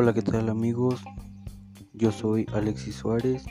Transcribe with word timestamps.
Hola, 0.00 0.14
¿qué 0.14 0.22
tal 0.22 0.48
amigos? 0.48 1.02
Yo 1.92 2.12
soy 2.12 2.46
Alexis 2.54 2.94
Suárez 2.94 3.44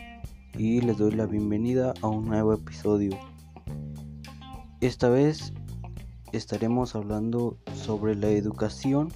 y 0.58 0.80
les 0.80 0.98
doy 0.98 1.12
la 1.12 1.26
bienvenida 1.26 1.94
a 2.02 2.08
un 2.08 2.24
nuevo 2.24 2.54
episodio. 2.54 3.12
Esta 4.80 5.10
vez 5.10 5.52
estaremos 6.32 6.96
hablando 6.96 7.58
sobre 7.76 8.16
la 8.16 8.30
educación 8.30 9.10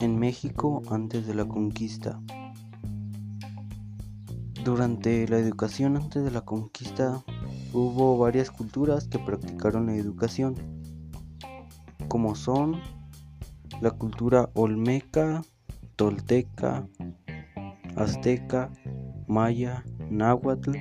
en 0.00 0.18
México 0.18 0.82
antes 0.90 1.24
de 1.28 1.34
la 1.34 1.44
conquista. 1.44 2.20
Durante 4.64 5.28
la 5.28 5.38
educación 5.38 5.96
antes 5.96 6.24
de 6.24 6.32
la 6.32 6.40
conquista 6.40 7.22
hubo 7.72 8.18
varias 8.18 8.50
culturas 8.50 9.06
que 9.06 9.20
practicaron 9.20 9.86
la 9.86 9.94
educación, 9.94 10.56
como 12.08 12.34
son 12.34 12.80
la 13.80 13.92
cultura 13.92 14.50
olmeca, 14.54 15.44
tolteca, 16.00 16.88
azteca, 17.94 18.70
maya, 19.28 19.84
náhuatl, 20.08 20.72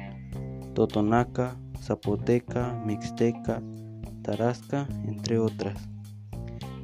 totonaca, 0.73 1.59
zapoteca, 1.81 2.81
mixteca, 2.85 3.61
tarasca, 4.21 4.87
entre 5.05 5.37
otras. 5.37 5.89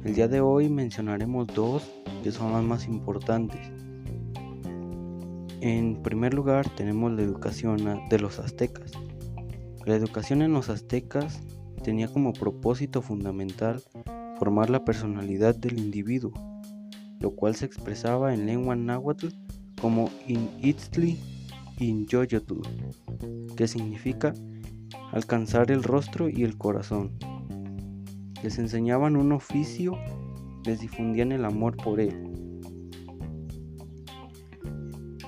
El 0.04 0.14
día 0.14 0.28
de 0.28 0.42
hoy 0.42 0.68
mencionaremos 0.68 1.46
dos 1.46 1.90
que 2.22 2.30
son 2.30 2.52
las 2.52 2.62
más 2.62 2.86
importantes. 2.86 3.72
En 5.62 6.02
primer 6.02 6.34
lugar 6.34 6.68
tenemos 6.76 7.12
la 7.12 7.22
educación 7.22 7.78
de 8.10 8.18
los 8.18 8.38
aztecas. 8.38 8.92
La 9.86 9.94
educación 9.94 10.42
en 10.42 10.52
los 10.52 10.68
aztecas 10.68 11.40
tenía 11.82 12.08
como 12.08 12.34
propósito 12.34 13.00
fundamental 13.00 13.82
formar 14.38 14.68
la 14.68 14.84
personalidad 14.84 15.54
del 15.56 15.78
individuo, 15.78 16.34
lo 17.20 17.30
cual 17.30 17.54
se 17.54 17.66
expresaba 17.66 18.34
en 18.34 18.46
lengua 18.46 18.76
náhuatl 18.76 19.28
como 19.80 20.10
in 20.26 20.48
Itztli 20.62 21.18
in 21.78 22.06
Yoyotl, 22.06 22.60
que 23.56 23.68
significa 23.68 24.32
alcanzar 25.12 25.70
el 25.70 25.82
rostro 25.82 26.28
y 26.28 26.44
el 26.44 26.56
corazón. 26.56 27.12
Les 28.42 28.58
enseñaban 28.58 29.16
un 29.16 29.32
oficio, 29.32 29.98
les 30.64 30.80
difundían 30.80 31.32
el 31.32 31.44
amor 31.44 31.76
por 31.76 32.00
él. 32.00 32.32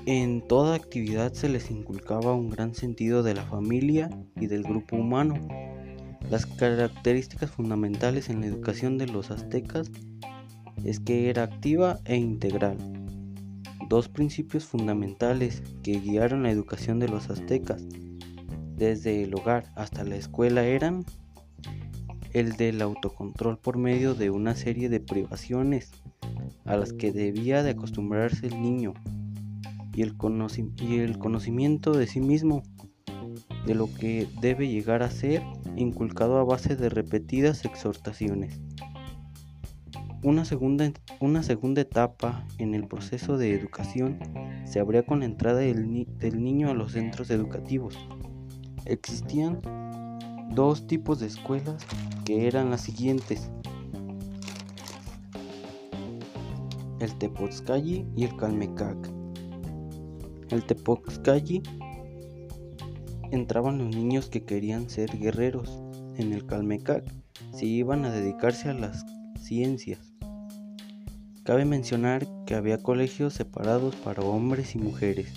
En 0.07 0.41
toda 0.47 0.75
actividad 0.75 1.35
se 1.35 1.51
les 1.51 1.71
inculcaba 1.71 2.33
un 2.33 2.49
gran 2.49 2.75
sentido 2.75 3.23
de 3.23 3.35
la 3.35 3.45
familia 3.45 4.09
y 4.37 4.47
del 4.47 4.63
grupo 4.63 4.97
humano. 4.97 5.35
Las 6.31 6.47
características 6.47 7.51
fundamentales 7.51 8.31
en 8.31 8.41
la 8.41 8.47
educación 8.47 8.97
de 8.97 9.07
los 9.07 9.31
aztecas 9.31 9.91
es 10.85 11.01
que 11.01 11.31
era 11.31 11.45
activa 11.45 11.99
e 12.05 12.17
integral. 12.17 12.77
Dos 13.89 14.09
principios 14.09 14.65
fundamentales 14.65 15.63
que 15.83 16.01
guiaron 16.01 16.43
la 16.43 16.51
educación 16.51 16.99
de 16.99 17.09
los 17.09 17.31
aztecas 17.31 17.85
desde 18.77 19.25
el 19.25 19.35
hogar 19.35 19.65
hasta 19.75 20.05
la 20.05 20.17
escuela 20.17 20.65
eran 20.65 21.05
el 22.33 22.53
del 22.57 22.83
autocontrol 22.83 23.59
por 23.59 23.77
medio 23.79 24.15
de 24.15 24.31
una 24.31 24.55
serie 24.55 24.89
de 24.89 25.01
privaciones 25.01 25.91
a 26.65 26.77
las 26.77 26.93
que 26.93 27.13
debía 27.13 27.63
de 27.63 27.71
acostumbrarse 27.71 28.47
el 28.47 28.61
niño 28.61 28.95
y 29.95 30.03
el, 30.03 30.15
y 30.81 30.99
el 30.99 31.19
conocimiento 31.19 31.93
de 31.93 32.07
sí 32.07 32.21
mismo, 32.21 32.63
de 33.67 33.75
lo 33.75 33.93
que 33.93 34.29
debe 34.41 34.69
llegar 34.69 35.03
a 35.03 35.11
ser, 35.11 35.43
inculcado 35.77 36.39
a 36.39 36.45
base 36.45 36.77
de 36.77 36.89
repetidas 36.89 37.65
exhortaciones. 37.65 38.61
Una 40.25 40.45
segunda, 40.45 40.93
una 41.21 41.45
segunda 41.45 41.81
etapa 41.81 42.45
en 42.59 42.75
el 42.75 42.89
proceso 42.89 43.39
de 43.39 43.55
educación 43.55 44.19
se 44.65 44.81
abría 44.81 45.07
con 45.07 45.21
la 45.21 45.27
entrada 45.27 45.61
del, 45.61 46.09
del 46.19 46.43
niño 46.43 46.71
a 46.71 46.75
los 46.75 46.93
centros 46.93 47.31
educativos. 47.31 47.97
Existían 48.85 49.61
dos 50.51 50.89
tipos 50.89 51.21
de 51.21 51.29
escuelas 51.29 51.87
que 52.25 52.49
eran 52.49 52.69
las 52.69 52.81
siguientes. 52.81 53.49
El 56.99 57.15
Tepozcalli 57.17 58.05
y 58.17 58.25
el 58.25 58.37
Calmecac. 58.37 58.97
El 60.51 60.65
Tepozcalli 60.65 61.63
entraban 63.31 63.79
los 63.79 63.95
niños 63.95 64.29
que 64.29 64.43
querían 64.43 64.91
ser 64.91 65.17
guerreros. 65.17 65.81
En 66.17 66.33
el 66.33 66.45
Calmecac 66.45 67.05
se 67.53 67.67
iban 67.67 68.05
a 68.05 68.11
dedicarse 68.11 68.69
a 68.69 68.75
las 68.75 69.07
ciencias. 69.41 70.08
Cabe 71.49 71.65
mencionar 71.65 72.27
que 72.45 72.55
había 72.55 72.77
colegios 72.77 73.33
separados 73.33 73.97
para 73.97 74.23
hombres 74.23 74.75
y 74.75 74.79
mujeres. 74.79 75.33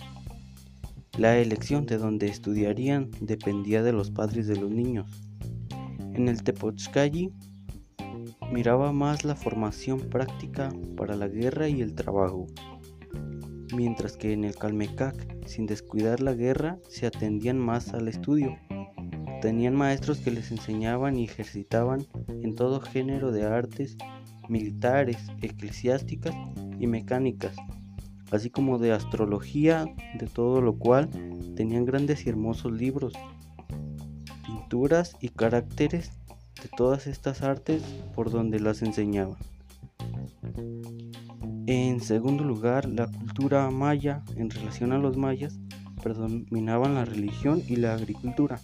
La 1.17 1.37
elección 1.37 1.85
de 1.85 1.97
donde 1.97 2.27
estudiarían 2.27 3.11
dependía 3.21 3.81
de 3.81 3.93
los 3.93 4.11
padres 4.11 4.45
de 4.45 4.57
los 4.57 4.69
niños. 4.69 5.09
En 6.13 6.27
el 6.27 6.43
Tepochcalli 6.43 7.31
miraba 8.51 8.91
más 8.91 9.23
la 9.23 9.37
formación 9.37 10.01
práctica 10.09 10.67
para 10.97 11.15
la 11.15 11.29
guerra 11.29 11.69
y 11.69 11.81
el 11.81 11.95
trabajo, 11.95 12.45
mientras 13.73 14.17
que 14.17 14.33
en 14.33 14.43
el 14.43 14.57
Calmecac, 14.57 15.47
sin 15.47 15.65
descuidar 15.65 16.19
la 16.19 16.33
guerra, 16.33 16.77
se 16.89 17.07
atendían 17.07 17.57
más 17.57 17.93
al 17.93 18.09
estudio. 18.09 18.57
Tenían 19.41 19.75
maestros 19.75 20.19
que 20.19 20.31
les 20.31 20.51
enseñaban 20.51 21.15
y 21.15 21.23
ejercitaban 21.23 22.05
en 22.27 22.53
todo 22.53 22.81
género 22.81 23.31
de 23.31 23.45
artes 23.45 23.95
militares, 24.51 25.17
eclesiásticas 25.41 26.35
y 26.79 26.85
mecánicas, 26.85 27.55
así 28.31 28.49
como 28.49 28.77
de 28.77 28.91
astrología, 28.91 29.85
de 30.19 30.27
todo 30.27 30.61
lo 30.61 30.77
cual 30.77 31.09
tenían 31.55 31.85
grandes 31.85 32.25
y 32.25 32.29
hermosos 32.29 32.71
libros, 32.73 33.13
pinturas 34.45 35.15
y 35.21 35.29
caracteres 35.29 36.11
de 36.61 36.69
todas 36.75 37.07
estas 37.07 37.41
artes 37.41 37.81
por 38.13 38.29
donde 38.29 38.59
las 38.59 38.81
enseñaban. 38.81 39.37
En 41.67 42.01
segundo 42.01 42.43
lugar, 42.43 42.87
la 42.89 43.07
cultura 43.07 43.69
maya 43.71 44.23
en 44.35 44.49
relación 44.49 44.91
a 44.91 44.97
los 44.97 45.17
mayas 45.17 45.59
predominaban 46.01 46.95
la 46.95 47.05
religión 47.05 47.61
y 47.67 47.77
la 47.77 47.93
agricultura. 47.93 48.59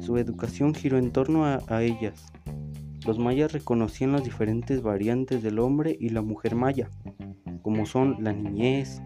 Su 0.00 0.16
educación 0.16 0.74
giró 0.74 0.98
en 0.98 1.12
torno 1.12 1.44
a, 1.44 1.60
a 1.68 1.82
ellas, 1.82 2.32
los 3.06 3.18
mayas 3.18 3.52
reconocían 3.52 4.12
las 4.12 4.24
diferentes 4.24 4.82
variantes 4.82 5.42
del 5.42 5.58
hombre 5.58 5.96
y 5.98 6.10
la 6.10 6.22
mujer 6.22 6.54
maya, 6.54 6.90
como 7.62 7.86
son 7.86 8.16
la 8.20 8.32
niñez, 8.32 9.00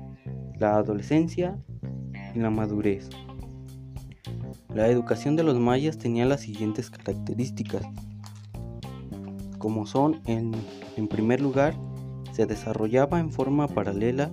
la 0.59 0.77
adolescencia 0.77 1.59
y 2.35 2.39
la 2.39 2.51
madurez. 2.51 3.11
La 4.75 4.89
educación 4.89 5.37
de 5.37 5.43
los 5.43 5.59
mayas 5.59 5.99
tenía 5.99 6.25
las 6.25 6.41
siguientes 6.41 6.91
características, 6.91 7.83
como 9.59 9.87
son, 9.87 10.21
en, 10.27 10.53
primer 11.09 11.41
lugar, 11.41 11.75
se 12.33 12.47
desarrollaba 12.47 13.21
en 13.21 13.31
forma 13.31 13.69
paralela 13.69 14.33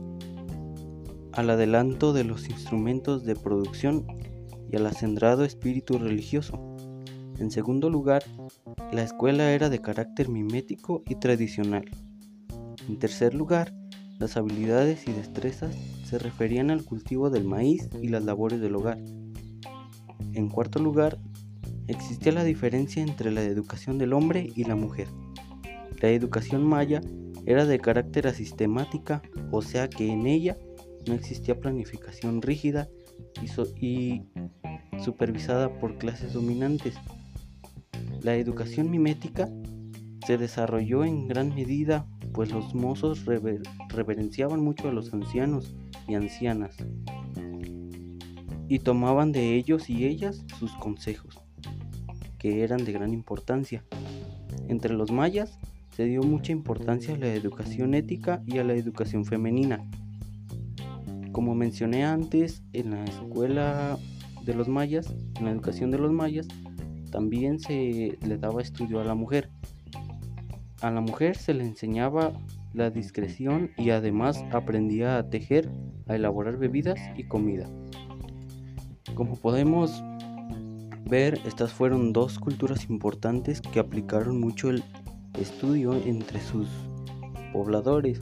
al 1.33 1.51
adelanto 1.51 2.13
de 2.13 2.23
los 2.23 2.49
instrumentos 2.49 3.25
de 3.25 3.35
producción 3.35 4.07
y 4.71 4.77
al 4.77 4.87
acendrado 4.87 5.43
espíritu 5.43 5.99
religioso. 5.99 6.68
En 7.39 7.51
segundo 7.51 7.89
lugar, 7.89 8.23
la 8.91 9.01
escuela 9.01 9.53
era 9.53 9.69
de 9.69 9.79
carácter 9.79 10.27
mimético 10.27 11.03
y 11.07 11.15
tradicional. 11.15 11.85
En 12.89 12.99
tercer 12.99 13.33
lugar, 13.33 13.73
las 14.19 14.35
habilidades 14.35 15.07
y 15.07 15.13
destrezas 15.13 15.73
se 16.03 16.19
referían 16.19 16.69
al 16.69 16.83
cultivo 16.83 17.29
del 17.29 17.45
maíz 17.45 17.87
y 18.01 18.09
las 18.09 18.25
labores 18.25 18.59
del 18.59 18.75
hogar. 18.75 18.99
En 20.33 20.49
cuarto 20.49 20.79
lugar, 20.79 21.17
existía 21.87 22.33
la 22.33 22.43
diferencia 22.43 23.01
entre 23.01 23.31
la 23.31 23.41
educación 23.43 23.97
del 23.97 24.11
hombre 24.11 24.51
y 24.53 24.65
la 24.65 24.75
mujer. 24.75 25.07
La 26.01 26.09
educación 26.09 26.63
maya 26.63 26.99
era 27.45 27.65
de 27.65 27.79
carácter 27.79 28.27
asistemática, 28.27 29.21
o 29.51 29.61
sea 29.61 29.89
que 29.89 30.11
en 30.11 30.27
ella 30.27 30.57
no 31.07 31.13
existía 31.13 31.57
planificación 31.57 32.41
rígida 32.41 32.89
y, 33.41 33.85
y 33.85 34.25
supervisada 35.01 35.79
por 35.79 35.97
clases 35.97 36.33
dominantes. 36.33 36.95
La 38.21 38.35
educación 38.35 38.91
mimética 38.91 39.49
se 40.25 40.37
desarrolló 40.37 41.03
en 41.03 41.27
gran 41.27 41.55
medida 41.55 42.05
pues 42.33 42.51
los 42.51 42.75
mozos 42.75 43.25
reverenciaban 43.25 44.63
mucho 44.63 44.89
a 44.89 44.93
los 44.93 45.13
ancianos 45.13 45.73
y 46.07 46.15
ancianas 46.15 46.77
y 48.69 48.79
tomaban 48.79 49.31
de 49.31 49.55
ellos 49.55 49.89
y 49.89 50.05
ellas 50.05 50.45
sus 50.59 50.71
consejos, 50.75 51.39
que 52.37 52.63
eran 52.63 52.85
de 52.85 52.91
gran 52.91 53.13
importancia. 53.13 53.83
Entre 54.67 54.93
los 54.93 55.11
mayas 55.11 55.57
se 55.95 56.05
dio 56.05 56.21
mucha 56.21 56.51
importancia 56.51 57.15
a 57.15 57.17
la 57.17 57.33
educación 57.33 57.95
ética 57.95 58.43
y 58.45 58.59
a 58.59 58.63
la 58.63 58.75
educación 58.75 59.25
femenina. 59.25 59.83
Como 61.31 61.55
mencioné 61.55 62.05
antes, 62.05 62.61
en 62.73 62.91
la 62.91 63.03
escuela 63.05 63.97
de 64.45 64.53
los 64.53 64.67
mayas, 64.67 65.13
en 65.39 65.45
la 65.45 65.51
educación 65.51 65.89
de 65.89 65.97
los 65.97 66.11
mayas, 66.11 66.47
también 67.09 67.59
se 67.59 68.17
le 68.25 68.37
daba 68.37 68.61
estudio 68.61 68.99
a 68.99 69.03
la 69.03 69.15
mujer. 69.15 69.49
A 70.81 70.91
la 70.91 71.01
mujer 71.01 71.35
se 71.35 71.53
le 71.53 71.65
enseñaba 71.65 72.33
la 72.73 72.89
discreción 72.89 73.71
y 73.77 73.89
además 73.89 74.43
aprendía 74.51 75.17
a 75.17 75.29
tejer, 75.29 75.69
a 76.07 76.15
elaborar 76.15 76.57
bebidas 76.57 76.99
y 77.17 77.23
comida. 77.23 77.67
Como 79.15 79.35
podemos 79.35 80.03
ver, 81.09 81.39
estas 81.45 81.73
fueron 81.73 82.13
dos 82.13 82.39
culturas 82.39 82.89
importantes 82.89 83.61
que 83.61 83.79
aplicaron 83.79 84.39
mucho 84.39 84.69
el 84.69 84.83
estudio 85.39 85.93
entre 86.05 86.39
sus 86.39 86.69
pobladores. 87.51 88.19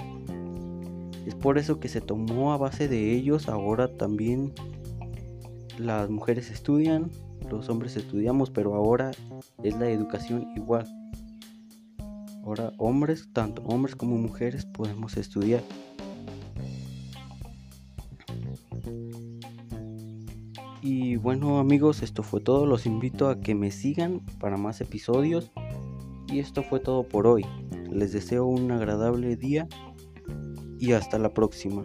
Es 1.26 1.36
por 1.36 1.58
eso 1.58 1.80
que 1.80 1.90
se 1.90 2.00
tomó 2.00 2.54
a 2.54 2.58
base 2.58 2.88
de 2.88 3.14
ellos 3.14 3.50
ahora 3.50 3.90
también 3.98 4.54
las 5.78 6.10
mujeres 6.10 6.50
estudian, 6.50 7.12
los 7.56 7.70
hombres 7.70 7.96
estudiamos, 7.96 8.50
pero 8.50 8.76
ahora 8.76 9.12
es 9.64 9.78
la 9.78 9.90
educación 9.90 10.48
igual. 10.56 10.88
Ahora 12.44 12.72
hombres, 12.78 13.30
tanto 13.34 13.62
hombres 13.64 13.96
como 13.96 14.18
mujeres 14.18 14.66
podemos 14.66 15.18
estudiar. 15.18 15.62
Y 20.82 21.18
bueno 21.18 21.60
amigos, 21.60 22.02
esto 22.04 22.24
fue 22.24 22.40
todo. 22.40 22.66
Los 22.66 22.86
invito 22.86 23.28
a 23.30 23.42
que 23.42 23.56
me 23.56 23.72
sigan 23.72 24.22
para 24.40 24.58
más 24.58 24.80
episodios. 24.80 25.52
Y 26.32 26.40
esto 26.40 26.64
fue 26.64 26.80
todo 26.80 27.04
por 27.04 27.28
hoy. 27.28 27.46
Les 27.92 28.14
deseo 28.14 28.46
un 28.46 28.72
agradable 28.72 29.36
día 29.36 29.68
y 30.80 30.94
hasta 30.94 31.18
la 31.18 31.34
próxima. 31.34 31.84